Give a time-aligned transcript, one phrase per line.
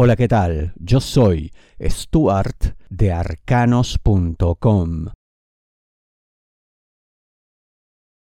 [0.00, 0.74] Hola, ¿qué tal?
[0.76, 1.50] Yo soy
[1.82, 5.06] Stuart de arcanos.com.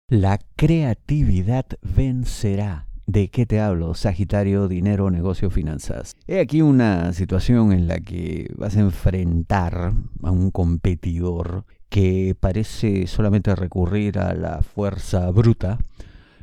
[0.10, 2.89] La creatividad vencerá.
[3.05, 3.94] ¿De qué te hablo?
[3.94, 6.18] Sagitario, dinero, negocio, finanzas.
[6.28, 13.07] He aquí una situación en la que vas a enfrentar a un competidor que parece
[13.07, 15.80] solamente recurrir a la fuerza bruta,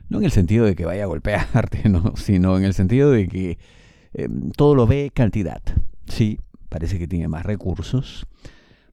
[0.09, 2.17] no en el sentido de que vaya a golpearte, ¿no?
[2.17, 3.59] sino en el sentido de que
[4.13, 5.63] Em, todo lo ve cantidad.
[6.07, 6.39] Sí,
[6.69, 8.27] parece que tiene más recursos,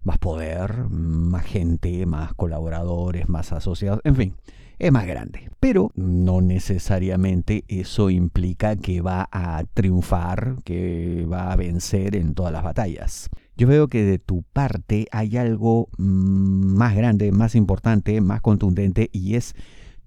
[0.03, 4.35] más poder, más gente, más colaboradores, más asociados, en fin,
[4.79, 5.49] es más grande.
[5.59, 12.53] Pero no necesariamente eso implica que va a triunfar, que va a vencer en todas
[12.53, 13.29] las batallas.
[13.55, 19.09] Yo veo que de tu parte hay algo mm, más grande, más importante, más contundente
[19.11, 19.55] y es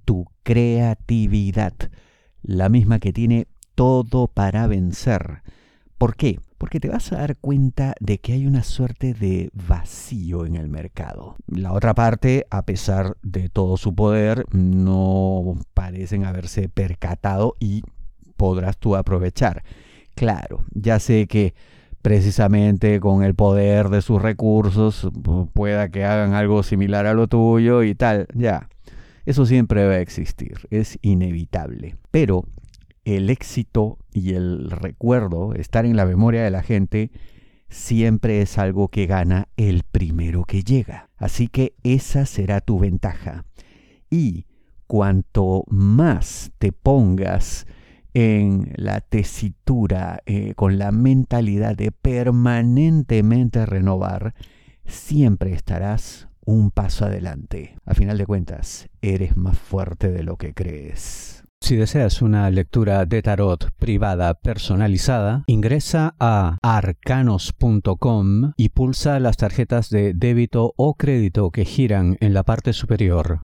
[0.04, 1.74] tu creatividad,
[2.42, 3.48] la misma que tiene
[3.80, 5.40] todo para vencer.
[5.96, 6.38] ¿Por qué?
[6.58, 10.68] Porque te vas a dar cuenta de que hay una suerte de vacío en el
[10.68, 11.36] mercado.
[11.46, 17.80] La otra parte, a pesar de todo su poder, no parecen haberse percatado y
[18.36, 19.64] podrás tú aprovechar.
[20.14, 21.54] Claro, ya sé que
[22.02, 25.08] precisamente con el poder de sus recursos
[25.54, 28.68] pueda que hagan algo similar a lo tuyo y tal, ya.
[29.24, 31.96] Eso siempre va a existir, es inevitable.
[32.10, 32.44] Pero
[33.04, 37.10] el éxito y el recuerdo, estar en la memoria de la gente,
[37.68, 41.08] siempre es algo que gana el primero que llega.
[41.16, 43.44] Así que esa será tu ventaja.
[44.10, 44.46] Y
[44.86, 47.66] cuanto más te pongas
[48.12, 54.34] en la tesitura, eh, con la mentalidad de permanentemente renovar,
[54.84, 57.76] siempre estarás un paso adelante.
[57.84, 61.39] A final de cuentas, eres más fuerte de lo que crees.
[61.62, 69.90] Si deseas una lectura de tarot privada personalizada, ingresa a arcanos.com y pulsa las tarjetas
[69.90, 73.42] de débito o crédito que giran en la parte superior.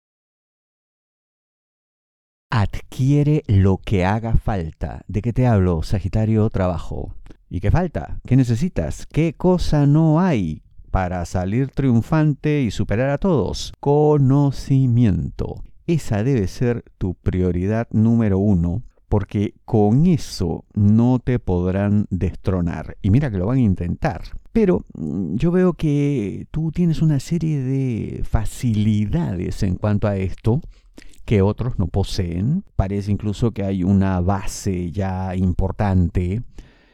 [2.50, 5.02] Adquiere lo que haga falta.
[5.08, 6.50] ¿De qué te hablo, Sagitario?
[6.50, 7.14] Trabajo.
[7.50, 8.22] ¿Y qué falta?
[8.26, 9.06] ¿Qué necesitas?
[9.06, 13.74] ¿Qué cosa no hay para salir triunfante y superar a todos?
[13.80, 15.62] Conocimiento.
[15.88, 22.98] Esa debe ser tu prioridad número uno, porque con eso no te podrán destronar.
[23.02, 24.22] Y mira que lo van a intentar.
[24.52, 30.62] Pero mm, yo veo que tú tienes una serie de facilidades en cuanto a esto
[31.26, 32.64] que otros no poseen.
[32.76, 36.42] Parece incluso que hay una base ya importante,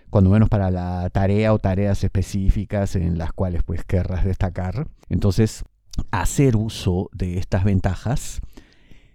[0.09, 4.87] cuando menos para la tarea o tareas específicas en las cuales pues querrás destacar.
[5.07, 5.63] Entonces,
[6.11, 8.41] hacer uso de estas ventajas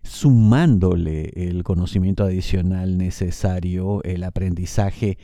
[0.06, 5.18] sumándole el conocimiento adicional necesario, el aprendizaje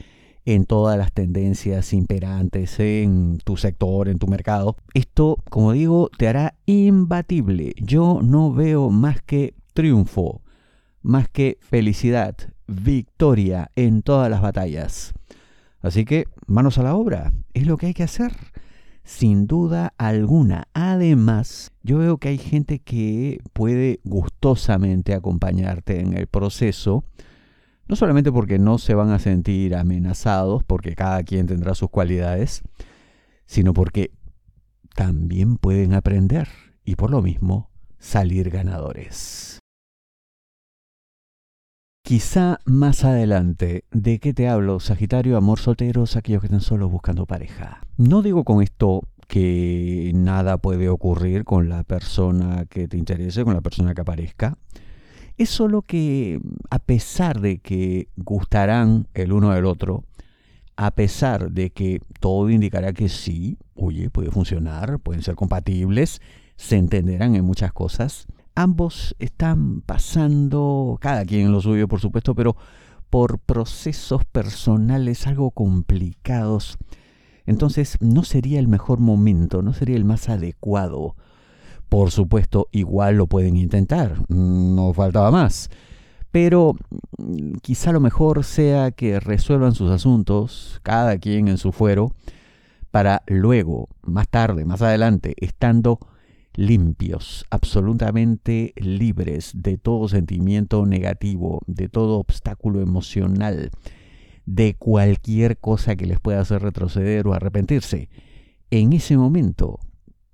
[0.44, 4.76] en todas las tendencias imperantes en tu sector, en tu mercado.
[4.94, 7.74] Esto, como digo, te hará imbatible.
[7.76, 10.42] Yo no veo más que triunfo,
[11.00, 15.14] más que felicidad, victoria en todas las batallas.
[15.80, 18.32] Así que, manos a la obra, es lo que hay que hacer
[19.04, 20.68] sin duda alguna.
[20.74, 27.04] Además, yo veo que hay gente que puede gustosamente acompañarte en el proceso,
[27.88, 32.62] no solamente porque no se van a sentir amenazados, porque cada quien tendrá sus cualidades,
[33.46, 34.12] sino porque
[34.94, 36.48] también pueden aprender
[36.84, 39.61] y por lo mismo salir ganadores.
[42.04, 44.80] Quizá más adelante, ¿de qué te hablo?
[44.80, 47.80] Sagitario, amor solteros, aquellos que están solos buscando pareja.
[47.96, 53.54] No digo con esto que nada puede ocurrir con la persona que te interese, con
[53.54, 54.58] la persona que aparezca.
[55.38, 60.02] Es solo que a pesar de que gustarán el uno del otro,
[60.74, 66.20] a pesar de que todo indicará que sí, oye, puede funcionar, pueden ser compatibles,
[66.56, 72.34] se entenderán en muchas cosas, ambos están pasando, cada quien en lo suyo por supuesto,
[72.34, 72.56] pero
[73.10, 76.78] por procesos personales algo complicados.
[77.44, 81.16] Entonces no sería el mejor momento, no sería el más adecuado.
[81.88, 85.68] Por supuesto, igual lo pueden intentar, no faltaba más.
[86.30, 86.74] Pero
[87.18, 92.12] mm, quizá lo mejor sea que resuelvan sus asuntos, cada quien en su fuero,
[92.90, 95.98] para luego, más tarde, más adelante, estando
[96.54, 103.70] limpios, absolutamente libres de todo sentimiento negativo, de todo obstáculo emocional,
[104.46, 108.08] de cualquier cosa que les pueda hacer retroceder o arrepentirse.
[108.70, 109.78] En ese momento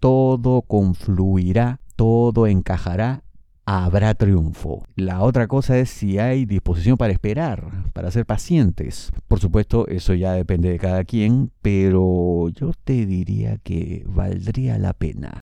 [0.01, 3.23] todo confluirá, todo encajará
[3.71, 4.83] habrá triunfo.
[4.97, 9.13] La otra cosa es si hay disposición para esperar, para ser pacientes.
[9.29, 14.95] Por supuesto, eso ya depende de cada quien, pero yo te diría que valdría la
[14.95, 15.43] pena.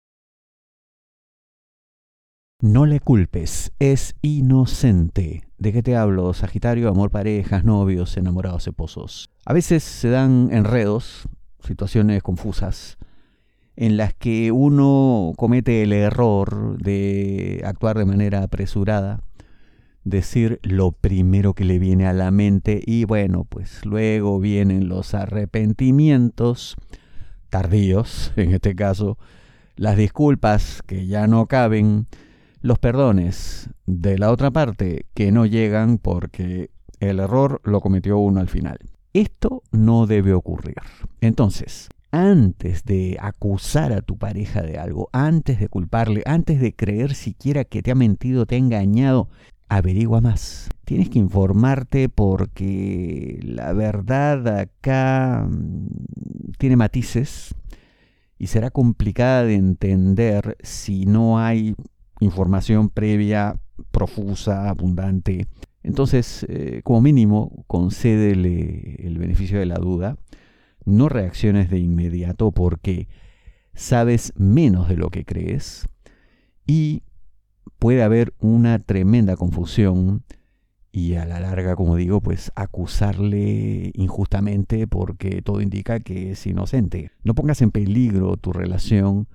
[2.61, 5.43] No le culpes, es inocente.
[5.57, 6.33] ¿De qué te hablo?
[6.33, 9.29] Sagitario, amor, parejas, novios, enamorados, esposos.
[9.45, 11.29] A veces se dan enredos,
[11.65, 12.97] situaciones confusas,
[13.77, 19.21] en las que uno comete el error de actuar de manera apresurada,
[20.03, 25.13] decir lo primero que le viene a la mente y bueno, pues luego vienen los
[25.13, 26.75] arrepentimientos
[27.49, 29.17] tardíos, en este caso,
[29.77, 32.07] las disculpas que ya no caben,
[32.61, 38.39] los perdones de la otra parte que no llegan porque el error lo cometió uno
[38.39, 38.79] al final.
[39.13, 40.75] Esto no debe ocurrir.
[41.21, 47.13] Entonces, antes de acusar a tu pareja de algo, antes de culparle, antes de creer
[47.15, 49.29] siquiera que te ha mentido, te ha engañado,
[49.69, 50.69] averigua más.
[50.85, 57.55] Tienes que informarte porque la verdad acá mm, tiene matices
[58.37, 61.75] y será complicada de entender si no hay
[62.19, 63.59] información previa,
[63.91, 65.47] profusa, abundante.
[65.83, 70.17] Entonces, eh, como mínimo, concédele el beneficio de la duda.
[70.85, 73.07] No reacciones de inmediato porque
[73.73, 75.87] sabes menos de lo que crees
[76.65, 77.03] y
[77.77, 80.23] puede haber una tremenda confusión
[80.91, 87.11] y a la larga, como digo, pues acusarle injustamente porque todo indica que es inocente.
[87.23, 89.27] No pongas en peligro tu relación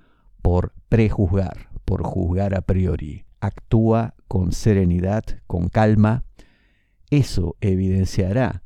[0.45, 3.25] por prejuzgar por juzgar a priori.
[3.41, 6.25] Actúa con serenidad, con calma.
[7.11, 8.63] Eso evidenciará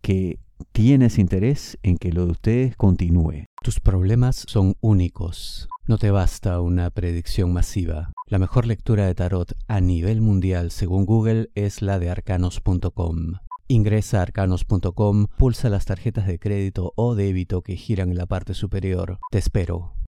[0.00, 0.40] que
[0.72, 3.44] tienes interés en que lo de ustedes continúe.
[3.62, 5.68] Tus problemas son únicos.
[5.86, 8.12] No te basta una predicción masiva.
[8.26, 13.34] La mejor lectura de tarot a nivel mundial según Google es la de arcanos.com.
[13.68, 18.54] Ingresa a arcanos.com, pulsa las tarjetas de crédito o débito que giran en la parte
[18.54, 19.18] superior.
[19.30, 20.01] Te espero.